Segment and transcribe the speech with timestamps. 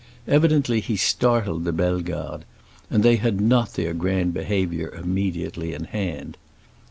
[0.27, 2.43] Evidently he startled the Bellegardes,
[2.89, 6.37] and they had not their grand behavior immediately in hand.